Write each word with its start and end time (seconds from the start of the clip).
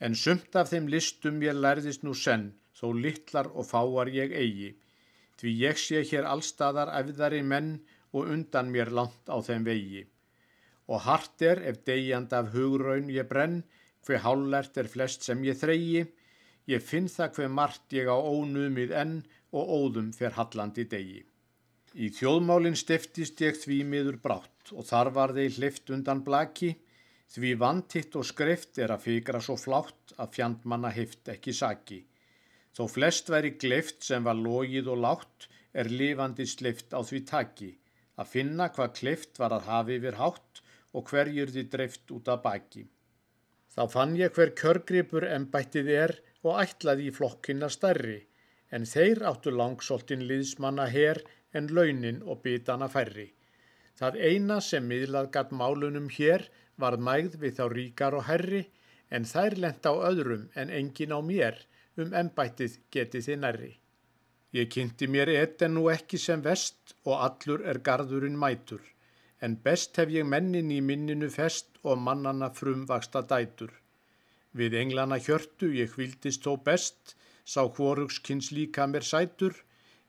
En 0.00 0.14
sumt 0.14 0.56
af 0.60 0.72
þeim 0.72 0.88
listum 0.92 1.38
ég 1.44 1.56
lærðist 1.56 2.02
nú 2.04 2.12
senn, 2.14 2.50
þó 2.76 2.90
littlar 3.04 3.48
og 3.54 3.68
fáar 3.68 4.10
ég 4.12 4.34
eigi. 4.36 4.74
Því 5.40 5.52
ég 5.62 5.80
sé 5.80 6.02
hér 6.10 6.28
allstaðar 6.28 6.92
efðari 6.98 7.42
menn 7.42 7.78
og 8.12 8.28
undan 8.32 8.72
mér 8.72 8.92
langt 8.98 9.32
á 9.32 9.36
þeim 9.46 9.64
vegi. 9.68 10.04
Og 10.88 11.02
hart 11.06 11.42
er 11.42 11.62
ef 11.70 11.80
degjand 11.88 12.32
af 12.36 12.52
hugraun 12.54 13.08
ég 13.12 13.28
brenn, 13.28 13.62
hver 14.06 14.22
hálert 14.24 14.76
er 14.78 14.88
flest 14.88 15.24
sem 15.26 15.42
ég 15.44 15.58
þreyi, 15.58 16.04
ég 16.70 16.82
finn 16.82 17.08
það 17.10 17.32
hver 17.38 17.50
margt 17.58 17.96
ég 17.96 18.08
á 18.12 18.16
ónumið 18.16 18.92
enn 19.02 19.16
og 19.56 19.72
óðum 19.78 20.12
fer 20.14 20.36
hallandi 20.36 20.84
degi. 20.92 21.24
Í 21.96 22.10
þjóðmálinn 22.12 22.76
stiftist 22.76 23.40
ég 23.40 23.56
því 23.56 23.80
miður 23.88 24.18
brátt 24.22 24.72
og 24.72 24.84
þar 24.84 25.10
var 25.16 25.32
þeir 25.36 25.54
hlift 25.56 25.92
undan 25.94 26.20
blaki, 26.26 26.74
því 27.32 27.52
vantitt 27.60 28.16
og 28.18 28.26
skrift 28.28 28.78
er 28.82 28.92
að 28.94 29.06
fikra 29.08 29.40
svo 29.42 29.56
flátt 29.60 30.14
að 30.22 30.32
fjandmanna 30.38 30.92
hift 30.94 31.28
ekki 31.32 31.54
saki. 31.60 32.00
Þó 32.76 32.84
flest 32.92 33.30
væri 33.32 33.54
gleift 33.62 34.04
sem 34.04 34.24
var 34.24 34.38
logið 34.38 34.90
og 34.92 35.02
látt 35.04 35.48
er 35.72 35.90
lifandi 35.92 36.46
sleift 36.48 36.94
á 36.96 37.00
því 37.00 37.22
taki, 37.30 37.70
að 38.20 38.30
finna 38.34 38.68
hvað 38.72 38.94
kleift 39.00 39.40
var 39.42 39.54
að 39.56 39.68
hafi 39.70 39.96
yfir 40.00 40.18
hátt 40.20 40.62
og 40.96 41.10
hverjur 41.10 41.52
því 41.52 41.64
dreift 41.72 42.12
út 42.16 42.28
af 42.32 42.42
baki. 42.44 42.86
Þá 43.76 43.82
fann 43.92 44.14
ég 44.16 44.32
hver 44.36 44.54
kjörgripur 44.56 45.26
ennbættið 45.28 45.90
er 45.92 46.14
og 46.46 46.60
ætlaði 46.62 47.10
í 47.10 47.16
flokkina 47.16 47.68
stærri, 47.72 48.20
en 48.72 48.86
þeir 48.88 49.24
áttu 49.30 49.52
langsoltin 49.52 50.24
liðsmanna 50.30 50.86
her 50.92 51.20
en 51.52 51.68
launin 51.76 52.22
og 52.24 52.40
bitana 52.44 52.88
færri. 52.92 53.28
Það 53.96 54.18
eina 54.28 54.60
sem 54.60 54.88
miðlað 54.88 55.30
gatt 55.36 55.52
málunum 55.60 56.08
hér 56.16 56.48
var 56.76 56.98
mægð 57.08 57.38
við 57.42 57.56
þá 57.58 57.64
ríkar 57.72 58.18
og 58.18 58.26
herri, 58.28 58.64
en 59.10 59.24
þær 59.24 59.56
lent 59.62 59.86
á 59.88 59.92
öðrum 60.10 60.48
en 60.54 60.72
engin 60.80 61.14
á 61.16 61.20
mér, 61.30 61.62
um 61.96 62.12
ennbættið 62.12 62.80
getið 62.92 63.28
þið 63.28 63.40
nærri. 63.44 63.72
Ég 64.52 64.68
kynnti 64.72 65.08
mér 65.08 65.32
ett 65.36 65.62
en 65.62 65.76
nú 65.78 65.88
ekki 65.92 66.20
sem 66.20 66.42
vest 66.42 66.96
og 67.04 67.16
allur 67.20 67.64
er 67.64 67.80
garðurinn 67.88 68.38
mætur 68.40 68.84
en 69.44 69.56
best 69.66 69.98
hef 70.00 70.12
ég 70.12 70.24
mennin 70.28 70.70
í 70.72 70.80
minninu 70.80 71.28
fest 71.32 71.78
og 71.84 72.00
mannana 72.00 72.48
frumvaksta 72.58 73.22
dætur. 73.30 73.72
Við 74.56 74.76
englana 74.80 75.18
hjörtu 75.20 75.68
ég 75.76 75.92
hvildist 75.92 76.46
þó 76.46 76.56
best, 76.68 77.16
sá 77.44 77.62
hvorugskynns 77.68 78.50
líka 78.56 78.86
mér 78.88 79.04
sætur, 79.04 79.54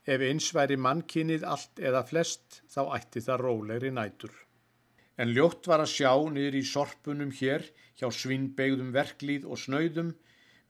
ef 0.08 0.24
eins 0.24 0.48
væri 0.56 0.78
mannkinnið 0.80 1.44
allt 1.54 1.82
eða 1.90 2.04
flest, 2.08 2.62
þá 2.72 2.82
ætti 2.98 3.24
það 3.26 3.42
rólegri 3.44 3.92
nætur. 3.92 4.32
En 5.20 5.34
ljótt 5.34 5.68
var 5.68 5.84
að 5.84 5.94
sjá 5.96 6.14
niður 6.32 6.56
í 6.60 6.64
sorpunum 6.72 7.34
hér, 7.40 7.66
hjá 8.00 8.08
svinnbegðum 8.14 8.94
verklíð 8.96 9.48
og 9.52 9.60
snauðum, 9.64 10.14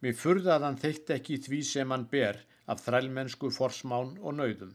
mér 0.02 0.17
furðaðan 0.17 0.79
þeitt 0.81 1.13
ekki 1.17 1.38
því 1.45 1.61
sem 1.69 1.94
hann 1.94 2.07
ber 2.11 2.41
af 2.71 2.81
þrælmennsku 2.85 3.52
forsmán 3.53 4.16
og 4.23 4.38
nauðum. 4.39 4.73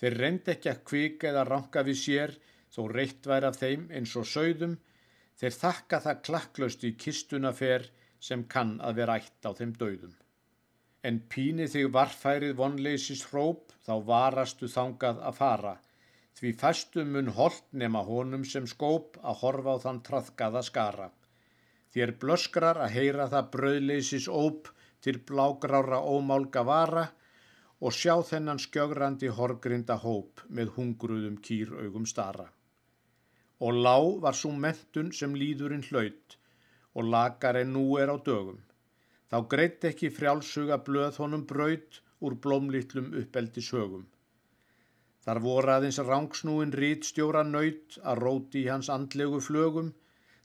Þeir 0.00 0.18
reynd 0.20 0.50
ekki 0.52 0.72
að 0.72 0.84
kvika 0.90 1.30
eða 1.30 1.46
ranka 1.48 1.84
við 1.86 2.00
sér, 2.02 2.36
þó 2.74 2.82
reitt 2.92 3.28
væri 3.30 3.50
af 3.50 3.60
þeim 3.62 3.88
eins 3.94 4.16
og 4.18 4.26
sögðum, 4.32 4.76
þeir 5.40 5.58
þakka 5.62 6.02
það 6.08 6.22
klakklaust 6.28 6.84
í 6.84 6.96
kistuna 7.00 7.52
fer 7.56 7.90
sem 8.18 8.44
kann 8.50 8.78
að 8.80 9.02
vera 9.02 9.20
ætt 9.20 9.46
á 9.46 9.52
þeim 9.56 9.76
döðum. 9.78 10.16
En 11.08 11.18
píni 11.32 11.66
þig 11.72 11.90
varfærið 11.96 12.54
vonleisis 12.60 13.22
hróp, 13.30 13.74
þá 13.86 13.92
varastu 14.10 14.70
þangað 14.72 15.20
að 15.28 15.36
fara, 15.40 15.74
því 16.38 16.52
fæstum 16.62 17.12
mun 17.16 17.30
hold 17.38 17.60
nema 17.82 18.02
honum 18.08 18.46
sem 18.52 18.66
skóp 18.72 19.20
að 19.22 19.38
horfa 19.42 19.76
á 19.76 19.82
þann 19.84 20.02
trafkaða 20.08 20.64
skara. 20.70 21.10
Þér 21.94 22.14
blöskrar 22.24 22.80
að 22.86 22.96
heyra 22.96 23.28
það 23.34 23.52
bröðleisis 23.54 24.26
óp 24.42 24.72
til 25.06 25.20
blágrára 25.30 26.02
ómálga 26.16 26.66
vara 26.72 27.06
og 27.80 27.94
sjá 28.00 28.14
þennan 28.32 28.60
skjögrandi 28.66 29.30
horgrinda 29.38 30.00
hóp 30.02 30.42
með 30.48 30.74
hungruðum 30.76 31.40
kýraugum 31.48 32.08
stara 32.10 32.50
og 33.58 33.72
lág 33.86 34.20
var 34.20 34.36
svo 34.36 34.52
mentun 34.52 35.12
sem 35.18 35.34
líðurinn 35.40 35.84
hlaut 35.88 36.36
og 36.96 37.08
lagar 37.12 37.56
en 37.60 37.72
nú 37.72 37.84
er 38.00 38.12
á 38.12 38.16
dögum. 38.20 38.58
Þá 39.30 39.38
greitt 39.52 39.84
ekki 39.88 40.10
frjálsuga 40.16 40.76
blöð 40.88 41.16
honum 41.22 41.44
braut 41.52 42.00
úr 42.26 42.36
blómlítlum 42.44 43.08
uppeldi 43.22 43.64
sögum. 43.68 44.04
Þar 45.26 45.40
voru 45.46 45.72
aðeins 45.74 45.98
rángsnúin 46.08 46.74
rítstjóra 46.80 47.42
nöyt 47.46 47.98
að 48.02 48.20
róti 48.22 48.62
í 48.62 48.68
hans 48.70 48.90
andlegu 48.96 49.40
flögum, 49.42 49.88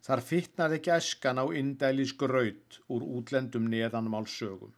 þar 0.02 0.24
fittnaði 0.30 0.80
ekki 0.80 0.94
eskan 0.96 1.42
á 1.44 1.46
indælis 1.62 2.16
graut 2.24 2.80
úr 2.90 3.06
útlendum 3.20 3.70
neðanmál 3.70 4.26
sögum. 4.26 4.74